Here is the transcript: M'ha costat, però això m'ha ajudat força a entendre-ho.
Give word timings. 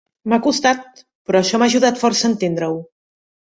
M'ha 0.31 0.37
costat, 0.45 1.03
però 1.29 1.43
això 1.45 1.61
m'ha 1.63 1.69
ajudat 1.73 2.03
força 2.07 2.27
a 2.27 2.33
entendre-ho. 2.33 2.83